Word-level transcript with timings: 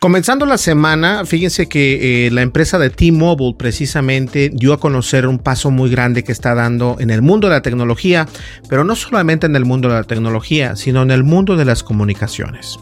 Comenzando 0.00 0.46
la 0.46 0.56
semana, 0.56 1.26
fíjense 1.26 1.68
que 1.68 2.26
eh, 2.26 2.30
la 2.30 2.40
empresa 2.40 2.78
de 2.78 2.88
T-Mobile 2.88 3.54
precisamente 3.58 4.50
dio 4.50 4.72
a 4.72 4.80
conocer 4.80 5.26
un 5.26 5.38
paso 5.38 5.70
muy 5.70 5.90
grande 5.90 6.24
que 6.24 6.32
está 6.32 6.54
dando 6.54 6.96
en 7.00 7.10
el 7.10 7.20
mundo 7.20 7.48
de 7.48 7.54
la 7.56 7.60
tecnología, 7.60 8.26
pero 8.66 8.82
no 8.82 8.96
solamente 8.96 9.44
en 9.44 9.56
el 9.56 9.66
mundo 9.66 9.90
de 9.90 9.96
la 9.96 10.04
tecnología, 10.04 10.74
sino 10.74 11.02
en 11.02 11.10
el 11.10 11.22
mundo 11.22 11.54
de 11.54 11.66
las 11.66 11.82
comunicaciones. 11.82 12.78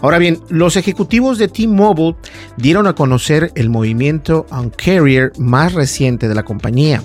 Ahora 0.00 0.18
bien, 0.18 0.38
los 0.48 0.76
ejecutivos 0.76 1.38
de 1.38 1.48
T-Mobile 1.48 2.14
dieron 2.56 2.86
a 2.86 2.94
conocer 2.94 3.50
el 3.56 3.68
movimiento 3.68 4.46
on 4.52 4.70
carrier 4.70 5.32
más 5.38 5.72
reciente 5.72 6.28
de 6.28 6.36
la 6.36 6.44
compañía, 6.44 7.02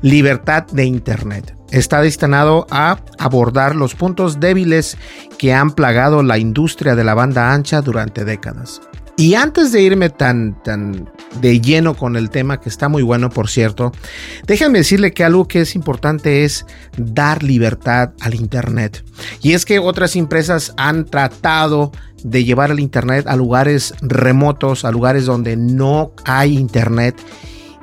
libertad 0.00 0.64
de 0.68 0.86
Internet 0.86 1.53
está 1.70 2.00
destinado 2.00 2.66
a 2.70 2.98
abordar 3.18 3.76
los 3.76 3.94
puntos 3.94 4.40
débiles 4.40 4.96
que 5.38 5.52
han 5.52 5.72
plagado 5.72 6.22
la 6.22 6.38
industria 6.38 6.94
de 6.94 7.04
la 7.04 7.14
banda 7.14 7.52
ancha 7.52 7.80
durante 7.80 8.24
décadas. 8.24 8.80
Y 9.16 9.34
antes 9.34 9.70
de 9.70 9.80
irme 9.80 10.10
tan, 10.10 10.60
tan 10.64 11.08
de 11.40 11.60
lleno 11.60 11.94
con 11.94 12.16
el 12.16 12.30
tema, 12.30 12.60
que 12.60 12.68
está 12.68 12.88
muy 12.88 13.02
bueno, 13.02 13.30
por 13.30 13.48
cierto, 13.48 13.92
déjenme 14.44 14.78
decirle 14.78 15.12
que 15.12 15.22
algo 15.22 15.46
que 15.46 15.60
es 15.60 15.76
importante 15.76 16.44
es 16.44 16.66
dar 16.96 17.44
libertad 17.44 18.10
al 18.20 18.34
Internet. 18.34 19.04
Y 19.40 19.52
es 19.52 19.64
que 19.64 19.78
otras 19.78 20.16
empresas 20.16 20.74
han 20.76 21.04
tratado 21.04 21.92
de 22.24 22.42
llevar 22.42 22.72
el 22.72 22.80
Internet 22.80 23.26
a 23.28 23.36
lugares 23.36 23.94
remotos, 24.02 24.84
a 24.84 24.90
lugares 24.90 25.26
donde 25.26 25.56
no 25.56 26.12
hay 26.24 26.58
Internet. 26.58 27.16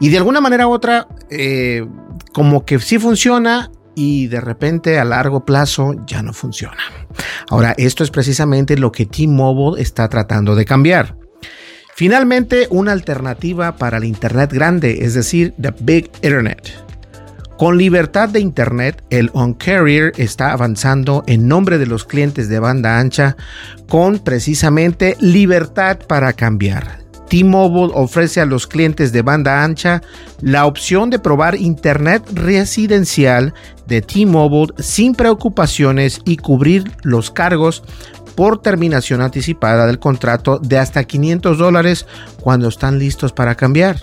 Y 0.02 0.10
de 0.10 0.18
alguna 0.18 0.42
manera 0.42 0.68
u 0.68 0.72
otra, 0.72 1.08
eh, 1.30 1.88
como 2.34 2.66
que 2.66 2.80
sí 2.80 3.00
funciona, 3.00 3.72
y 3.96 4.28
de 4.28 4.42
repente 4.42 5.00
a 5.00 5.06
largo 5.06 5.46
plazo 5.46 5.94
ya 6.08 6.22
no 6.22 6.34
funciona. 6.34 6.78
Ahora, 7.50 7.74
esto 7.78 8.04
es 8.04 8.12
precisamente 8.12 8.78
lo 8.78 8.92
que 8.92 9.06
T-Mobile 9.06 9.82
está 9.82 10.08
tratando 10.08 10.56
de 10.56 10.66
cambiar. 10.66 11.18
Finalmente, 11.96 12.68
una 12.70 12.94
alternativa 12.94 13.76
para 13.76 13.98
el 13.98 14.06
Internet 14.06 14.52
grande, 14.54 15.04
es 15.06 15.14
decir, 15.14 15.54
The 15.62 15.74
Big 15.82 16.10
Internet. 16.22 16.72
Con 17.58 17.78
libertad 17.78 18.30
de 18.30 18.40
Internet, 18.40 19.04
el 19.12 19.30
On-Carrier 19.34 20.14
está 20.18 20.52
avanzando 20.52 21.24
en 21.28 21.48
nombre 21.48 21.78
de 21.78 21.86
los 21.86 22.06
clientes 22.06 22.50
de 22.50 22.58
banda 22.58 22.98
ancha 22.98 23.36
con 23.88 24.18
precisamente 24.18 25.16
libertad 25.20 26.00
para 26.08 26.34
cambiar. 26.34 27.01
T-Mobile 27.32 27.94
ofrece 27.96 28.42
a 28.42 28.46
los 28.46 28.68
clientes 28.68 29.14
de 29.14 29.22
banda 29.22 29.64
ancha 29.64 30.02
la 30.42 30.66
opción 30.66 31.10
de 31.10 31.18
probar 31.18 31.56
Internet 31.56 32.22
residencial 32.34 33.54
de 33.88 34.02
T-Mobile 34.02 34.74
sin 34.80 35.16
preocupaciones 35.16 36.20
y 36.26 36.36
cubrir 36.36 36.92
los 37.04 37.32
cargos 37.32 37.84
por 38.36 38.62
terminación 38.62 39.22
anticipada 39.22 39.88
del 39.88 39.98
contrato 39.98 40.60
de 40.60 40.78
hasta 40.78 41.06
500 41.06 41.58
dólares 41.58 42.06
cuando 42.42 42.68
están 42.68 43.00
listos 43.00 43.32
para 43.32 43.56
cambiar. 43.56 43.96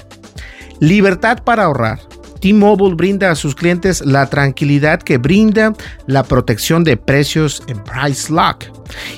Libertad 0.80 1.42
para 1.44 1.64
ahorrar. 1.64 2.07
T-Mobile 2.40 2.94
brinda 2.94 3.30
a 3.30 3.34
sus 3.34 3.54
clientes 3.54 4.04
la 4.04 4.28
tranquilidad 4.28 5.02
que 5.02 5.18
brinda 5.18 5.72
la 6.06 6.22
protección 6.22 6.84
de 6.84 6.96
precios 6.96 7.62
en 7.66 7.82
Price 7.84 8.32
Lock. 8.32 8.64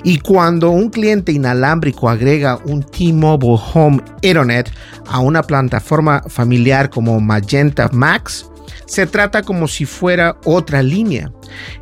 Y 0.03 0.19
cuando 0.19 0.71
un 0.71 0.91
cliente 0.91 1.33
inalámbrico 1.33 2.09
agrega 2.09 2.59
un 2.65 2.83
T-Mobile 2.83 3.61
Home 3.75 4.03
Internet 4.23 4.73
a 5.07 5.21
una 5.21 5.43
plataforma 5.43 6.23
familiar 6.29 6.91
como 6.91 7.21
Magenta 7.21 7.89
Max, 7.93 8.47
se 8.87 9.07
trata 9.07 9.43
como 9.43 9.69
si 9.69 9.85
fuera 9.85 10.37
otra 10.45 10.83
línea. 10.83 11.33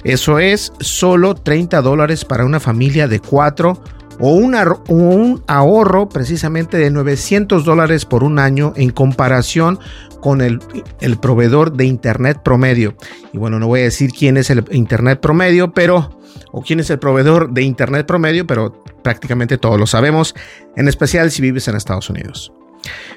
Eso 0.05 0.39
es 0.39 0.73
solo 0.81 1.35
30 1.35 1.81
dólares 1.81 2.25
para 2.25 2.45
una 2.45 2.61
familia 2.61 3.09
de 3.09 3.21
4 3.21 3.83
o 4.21 4.33
un, 4.33 5.43
ahorro 5.47 6.09
precisamente 6.09 6.77
de 6.77 6.91
900 6.91 7.65
dólares 7.65 8.05
por 8.05 8.25
un 8.25 8.39
año 8.39 8.73
en 8.77 8.91
comparación 8.91 9.79
con 10.21 10.41
el, 10.41 10.61
el, 11.01 11.19
proveedor 11.19 11.73
de 11.73 11.85
internet 11.85 12.41
promedio. 12.43 12.97
Y 13.33 13.39
bueno, 13.39 13.59
no 13.59 13.69
voy 13.69 13.81
a 13.81 13.85
decir 13.85 14.11
quién 14.11 14.37
es 14.37 14.51
el 14.51 14.65
internet 14.71 15.21
promedio, 15.21 15.73
pero 15.73 16.19
o 16.53 16.63
quién 16.63 16.81
es 16.81 16.91
el 16.91 16.99
proveedor 16.99 17.53
de 17.53 17.63
internet 17.63 18.07
promedio, 18.07 18.47
pero 18.47 18.83
prácticamente 19.03 19.59
todos 19.59 19.79
lo 19.79 19.87
sabemos, 19.87 20.35
en 20.77 20.89
especial 20.89 21.31
si 21.31 21.43
vives 21.43 21.69
en 21.69 21.77
Estados 21.77 22.11
Unidos. 22.11 22.53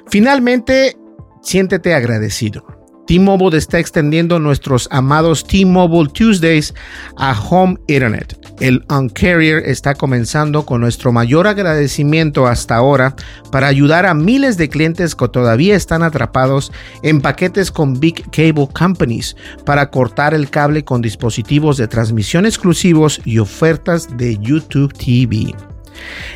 Finalmente, 0.07 0.97
siéntete 1.41 1.94
agradecido. 1.94 2.80
T-Mobile 3.11 3.57
está 3.57 3.77
extendiendo 3.77 4.39
nuestros 4.39 4.88
amados 4.89 5.45
T-Mobile 5.45 6.11
Tuesdays 6.13 6.73
a 7.17 7.38
Home 7.38 7.77
Internet. 7.88 8.39
El 8.61 8.85
Uncarrier 8.89 9.63
está 9.66 9.95
comenzando 9.95 10.66
con 10.66 10.79
nuestro 10.79 11.11
mayor 11.11 11.45
agradecimiento 11.45 12.47
hasta 12.47 12.77
ahora 12.77 13.13
para 13.51 13.67
ayudar 13.67 14.05
a 14.05 14.13
miles 14.13 14.55
de 14.55 14.69
clientes 14.69 15.13
que 15.13 15.27
todavía 15.27 15.75
están 15.75 16.03
atrapados 16.03 16.72
en 17.03 17.19
paquetes 17.19 17.69
con 17.69 17.99
Big 17.99 18.31
Cable 18.31 18.69
Companies 18.73 19.35
para 19.66 19.89
cortar 19.89 20.33
el 20.33 20.49
cable 20.49 20.85
con 20.85 21.01
dispositivos 21.01 21.75
de 21.75 21.89
transmisión 21.89 22.45
exclusivos 22.45 23.19
y 23.25 23.39
ofertas 23.39 24.16
de 24.16 24.38
YouTube 24.38 24.93
TV. 24.93 25.53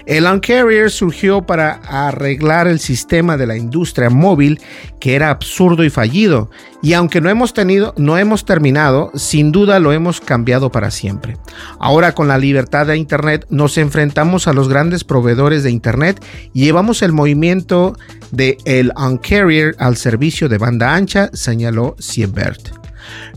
El 0.06 0.26
Uncarrier 0.26 0.92
surgió 0.92 1.42
para 1.42 1.82
arreglar 1.88 2.68
el 2.68 2.80
sistema 2.80 3.38
de 3.38 3.48
la 3.48 3.58
industria 3.58 4.10
móvil 4.10 4.60
que 5.00 5.16
era 5.16 5.30
absurdo 5.30 5.84
y 5.84 5.90
fallido, 5.90 6.50
y 6.82 6.94
aunque 6.94 7.22
no 7.22 7.30
hemos 7.30 7.54
tenido, 7.54 7.94
no 7.98 8.18
hemos 8.18 8.46
terminado, 8.46 9.12
sin 9.16 9.52
duda 9.52 9.80
lo 9.80 9.92
hemos 9.92 10.22
cambiado 10.22 10.72
para 10.72 10.92
siempre. 10.92 11.38
Ahora 11.80 12.14
con 12.14 12.28
la 12.28 12.38
libertad 12.38 12.88
de 12.88 12.98
internet 12.98 13.46
nos 13.50 13.78
enfrentamos 13.78 14.48
a 14.48 14.54
los 14.54 14.70
grandes 14.70 15.04
proveedores 15.04 15.64
de 15.64 15.72
internet 15.72 16.24
y 16.54 16.66
llevamos 16.66 17.02
el 17.02 17.12
movimiento 17.12 17.98
de 18.32 18.58
el 18.66 18.92
Uncarrier 18.96 19.76
al 19.80 19.98
servicio 19.98 20.50
de 20.50 20.58
banda 20.58 20.94
ancha, 20.94 21.30
señaló 21.34 21.96
Siebert. 22.00 22.70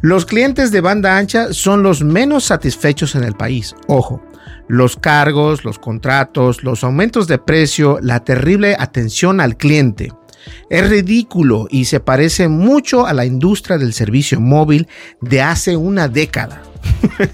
Los 0.00 0.26
clientes 0.26 0.70
de 0.70 0.80
banda 0.80 1.16
ancha 1.16 1.52
son 1.52 1.82
los 1.82 2.02
menos 2.02 2.44
satisfechos 2.44 3.14
en 3.14 3.24
el 3.24 3.34
país. 3.34 3.74
Ojo, 3.86 4.22
los 4.68 4.96
cargos, 4.96 5.64
los 5.64 5.78
contratos, 5.78 6.62
los 6.62 6.84
aumentos 6.84 7.26
de 7.26 7.38
precio, 7.38 7.98
la 8.02 8.20
terrible 8.24 8.76
atención 8.78 9.40
al 9.40 9.56
cliente. 9.56 10.12
Es 10.70 10.88
ridículo 10.88 11.66
y 11.70 11.86
se 11.86 12.00
parece 12.00 12.48
mucho 12.48 13.06
a 13.06 13.12
la 13.12 13.24
industria 13.24 13.78
del 13.78 13.92
servicio 13.92 14.40
móvil 14.40 14.86
de 15.20 15.42
hace 15.42 15.76
una 15.76 16.08
década. 16.08 16.62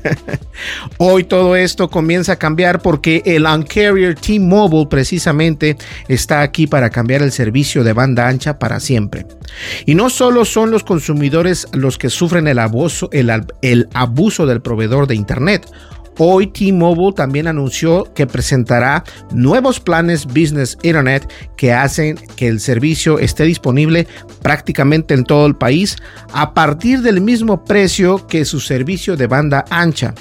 Hoy 0.98 1.24
todo 1.24 1.56
esto 1.56 1.90
comienza 1.90 2.32
a 2.32 2.36
cambiar 2.36 2.80
porque 2.80 3.22
el 3.24 3.44
Uncarrier 3.44 4.14
T-Mobile 4.14 4.86
precisamente 4.88 5.76
está 6.08 6.40
aquí 6.40 6.66
para 6.66 6.90
cambiar 6.90 7.22
el 7.22 7.32
servicio 7.32 7.84
de 7.84 7.92
banda 7.92 8.26
ancha 8.26 8.58
para 8.58 8.80
siempre. 8.80 9.26
Y 9.86 9.94
no 9.94 10.10
solo 10.10 10.44
son 10.44 10.70
los 10.70 10.84
consumidores 10.84 11.68
los 11.72 11.98
que 11.98 12.10
sufren 12.10 12.48
el 12.48 12.58
abuso, 12.58 13.08
el, 13.12 13.30
el 13.62 13.88
abuso 13.94 14.46
del 14.46 14.62
proveedor 14.62 15.06
de 15.06 15.14
Internet. 15.14 15.66
Hoy 16.18 16.46
T-Mobile 16.46 17.14
también 17.14 17.48
anunció 17.48 18.12
que 18.14 18.26
presentará 18.26 19.04
nuevos 19.32 19.80
planes 19.80 20.26
Business 20.26 20.78
Internet 20.82 21.30
que 21.56 21.72
hacen 21.72 22.16
que 22.36 22.48
el 22.48 22.60
servicio 22.60 23.18
esté 23.18 23.44
disponible 23.44 24.06
prácticamente 24.42 25.14
en 25.14 25.24
todo 25.24 25.46
el 25.46 25.56
país 25.56 25.96
a 26.32 26.54
partir 26.54 27.02
del 27.02 27.20
mismo 27.20 27.64
precio 27.64 28.26
que 28.26 28.44
su 28.44 28.60
servicio 28.60 29.16
de 29.16 29.26
banda 29.26 29.64
ancha 29.70 30.14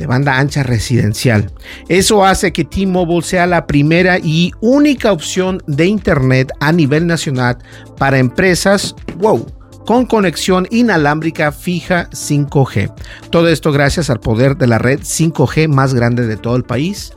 de 0.00 0.06
banda 0.06 0.38
ancha 0.38 0.62
residencial. 0.62 1.52
Eso 1.88 2.24
hace 2.24 2.54
que 2.54 2.64
T-Mobile 2.64 3.20
sea 3.20 3.46
la 3.46 3.66
primera 3.66 4.18
y 4.18 4.50
única 4.62 5.12
opción 5.12 5.62
de 5.66 5.84
Internet 5.84 6.50
a 6.58 6.72
nivel 6.72 7.06
nacional 7.06 7.58
para 7.98 8.18
empresas, 8.18 8.96
wow, 9.18 9.46
con 9.90 10.06
conexión 10.06 10.68
inalámbrica 10.70 11.50
fija 11.50 12.08
5G. 12.10 12.94
Todo 13.30 13.48
esto 13.48 13.72
gracias 13.72 14.08
al 14.08 14.20
poder 14.20 14.56
de 14.56 14.68
la 14.68 14.78
red 14.78 15.00
5G 15.00 15.66
más 15.66 15.94
grande 15.94 16.28
de 16.28 16.36
todo 16.36 16.54
el 16.54 16.62
país 16.62 17.12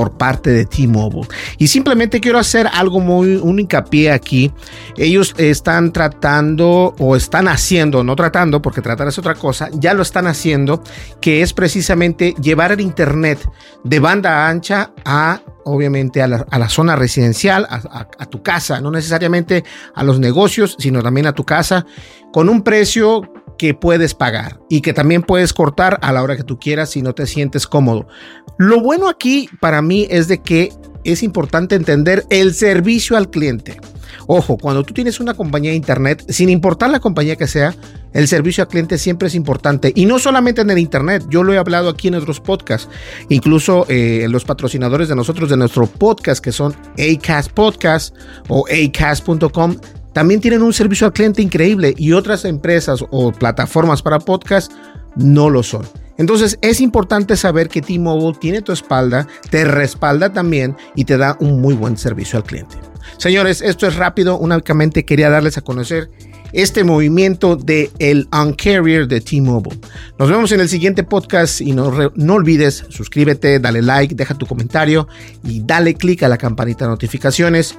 por 0.00 0.12
parte 0.12 0.48
de 0.48 0.64
T-Mobile. 0.64 1.28
Y 1.58 1.66
simplemente 1.66 2.22
quiero 2.22 2.38
hacer 2.38 2.66
algo 2.72 3.00
muy, 3.00 3.36
un 3.36 3.58
hincapié 3.58 4.10
aquí. 4.10 4.50
Ellos 4.96 5.34
están 5.36 5.92
tratando 5.92 6.94
o 6.98 7.16
están 7.16 7.48
haciendo, 7.48 8.02
no 8.02 8.16
tratando, 8.16 8.62
porque 8.62 8.80
tratar 8.80 9.08
es 9.08 9.18
otra 9.18 9.34
cosa, 9.34 9.68
ya 9.74 9.92
lo 9.92 10.00
están 10.00 10.26
haciendo, 10.26 10.82
que 11.20 11.42
es 11.42 11.52
precisamente 11.52 12.34
llevar 12.40 12.72
el 12.72 12.80
Internet 12.80 13.46
de 13.84 14.00
banda 14.00 14.48
ancha 14.48 14.90
a 15.04 15.42
obviamente 15.64 16.22
a 16.22 16.26
la, 16.26 16.68
zona 16.70 16.96
residencial, 16.96 17.66
a, 17.68 18.24
tu 18.24 18.42
casa, 18.42 18.80
no 18.80 18.90
necesariamente 18.90 19.64
a 19.94 20.02
los 20.02 20.18
negocios, 20.18 20.76
sino 20.78 21.02
también 21.02 21.26
a 21.26 21.34
tu 21.34 21.44
casa, 21.44 21.84
con 22.32 22.48
un 22.48 22.62
precio 22.62 23.30
que 23.60 23.74
puedes 23.74 24.14
pagar 24.14 24.58
y 24.70 24.80
que 24.80 24.94
también 24.94 25.20
puedes 25.20 25.52
cortar 25.52 25.98
a 26.00 26.14
la 26.14 26.22
hora 26.22 26.34
que 26.34 26.44
tú 26.44 26.58
quieras 26.58 26.88
si 26.88 27.02
no 27.02 27.14
te 27.14 27.26
sientes 27.26 27.66
cómodo. 27.66 28.08
Lo 28.56 28.80
bueno 28.80 29.06
aquí 29.06 29.50
para 29.60 29.82
mí 29.82 30.06
es 30.08 30.28
de 30.28 30.40
que 30.40 30.72
es 31.04 31.22
importante 31.22 31.74
entender 31.74 32.24
el 32.30 32.54
servicio 32.54 33.18
al 33.18 33.28
cliente. 33.28 33.78
Ojo, 34.26 34.56
cuando 34.56 34.82
tú 34.82 34.94
tienes 34.94 35.20
una 35.20 35.34
compañía 35.34 35.72
de 35.72 35.76
internet, 35.76 36.24
sin 36.30 36.48
importar 36.48 36.88
la 36.88 37.00
compañía 37.00 37.36
que 37.36 37.46
sea, 37.46 37.74
el 38.14 38.28
servicio 38.28 38.62
al 38.62 38.68
cliente 38.68 38.96
siempre 38.96 39.28
es 39.28 39.34
importante. 39.34 39.92
Y 39.94 40.06
no 40.06 40.18
solamente 40.18 40.62
en 40.62 40.70
el 40.70 40.78
internet, 40.78 41.26
yo 41.28 41.42
lo 41.42 41.52
he 41.52 41.58
hablado 41.58 41.90
aquí 41.90 42.08
en 42.08 42.14
otros 42.14 42.40
podcasts, 42.40 42.88
incluso 43.28 43.84
eh, 43.90 44.26
los 44.30 44.46
patrocinadores 44.46 45.10
de 45.10 45.16
nosotros, 45.16 45.50
de 45.50 45.58
nuestro 45.58 45.86
podcast, 45.86 46.42
que 46.42 46.52
son 46.52 46.74
Acast 46.92 47.50
Podcast 47.50 48.16
o 48.48 48.64
acast.com, 48.68 49.76
también 50.12 50.40
tienen 50.40 50.62
un 50.62 50.72
servicio 50.72 51.06
al 51.06 51.12
cliente 51.12 51.42
increíble 51.42 51.94
y 51.96 52.12
otras 52.12 52.44
empresas 52.44 53.04
o 53.10 53.32
plataformas 53.32 54.02
para 54.02 54.18
podcast 54.18 54.72
no 55.16 55.50
lo 55.50 55.62
son. 55.62 55.86
Entonces 56.18 56.58
es 56.60 56.80
importante 56.80 57.36
saber 57.36 57.68
que 57.68 57.80
T-Mobile 57.80 58.36
tiene 58.38 58.60
tu 58.60 58.72
espalda, 58.72 59.26
te 59.50 59.64
respalda 59.64 60.32
también 60.32 60.76
y 60.94 61.04
te 61.04 61.16
da 61.16 61.36
un 61.40 61.60
muy 61.60 61.74
buen 61.74 61.96
servicio 61.96 62.38
al 62.38 62.44
cliente. 62.44 62.76
Señores, 63.16 63.62
esto 63.62 63.86
es 63.86 63.96
rápido, 63.96 64.36
únicamente 64.36 65.04
quería 65.04 65.30
darles 65.30 65.56
a 65.56 65.62
conocer 65.62 66.10
este 66.52 66.84
movimiento 66.84 67.56
de 67.56 67.90
el 67.98 68.28
Uncarrier 68.32 69.06
de 69.06 69.20
T-Mobile. 69.20 69.78
Nos 70.18 70.28
vemos 70.28 70.52
en 70.52 70.60
el 70.60 70.68
siguiente 70.68 71.04
podcast 71.04 71.60
y 71.60 71.72
no, 71.72 72.12
no 72.14 72.34
olvides 72.34 72.84
suscríbete, 72.88 73.58
dale 73.58 73.82
like, 73.82 74.14
deja 74.14 74.34
tu 74.34 74.46
comentario 74.46 75.08
y 75.44 75.62
dale 75.64 75.94
click 75.94 76.22
a 76.24 76.28
la 76.28 76.38
campanita 76.38 76.84
de 76.84 76.90
notificaciones. 76.90 77.78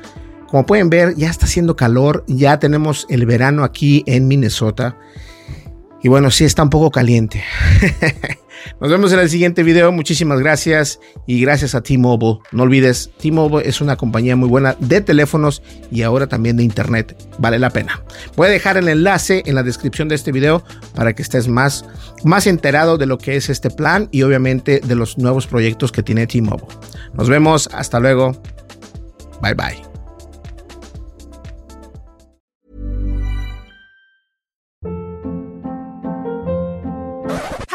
Como 0.51 0.65
pueden 0.65 0.89
ver, 0.89 1.15
ya 1.15 1.29
está 1.29 1.45
haciendo 1.45 1.77
calor, 1.77 2.25
ya 2.27 2.59
tenemos 2.59 3.07
el 3.09 3.25
verano 3.25 3.63
aquí 3.63 4.03
en 4.05 4.27
Minnesota. 4.27 4.97
Y 6.03 6.09
bueno, 6.09 6.29
sí 6.29 6.43
está 6.43 6.61
un 6.61 6.69
poco 6.69 6.91
caliente. 6.91 7.41
Nos 8.81 8.91
vemos 8.91 9.13
en 9.13 9.19
el 9.19 9.29
siguiente 9.29 9.63
video. 9.63 9.93
Muchísimas 9.93 10.41
gracias 10.41 10.99
y 11.25 11.39
gracias 11.39 11.73
a 11.73 11.81
T-Mobile. 11.81 12.39
No 12.51 12.63
olvides, 12.63 13.11
T-Mobile 13.21 13.67
es 13.67 13.79
una 13.79 13.95
compañía 13.95 14.35
muy 14.35 14.49
buena 14.49 14.75
de 14.77 14.99
teléfonos 14.99 15.63
y 15.89 16.01
ahora 16.01 16.27
también 16.27 16.57
de 16.57 16.63
internet. 16.63 17.15
Vale 17.39 17.57
la 17.57 17.69
pena. 17.69 18.03
Voy 18.35 18.47
a 18.47 18.51
dejar 18.51 18.75
el 18.75 18.89
enlace 18.89 19.43
en 19.45 19.55
la 19.55 19.63
descripción 19.63 20.09
de 20.09 20.15
este 20.15 20.33
video 20.33 20.65
para 20.93 21.13
que 21.13 21.21
estés 21.21 21.47
más, 21.47 21.85
más 22.25 22.45
enterado 22.45 22.97
de 22.97 23.05
lo 23.05 23.17
que 23.17 23.37
es 23.37 23.49
este 23.49 23.69
plan 23.69 24.09
y 24.11 24.23
obviamente 24.23 24.81
de 24.83 24.95
los 24.95 25.17
nuevos 25.17 25.47
proyectos 25.47 25.93
que 25.93 26.03
tiene 26.03 26.27
T-Mobile. 26.27 26.67
Nos 27.13 27.29
vemos. 27.29 27.69
Hasta 27.71 28.01
luego. 28.01 28.33
Bye 29.41 29.53
bye. 29.53 29.90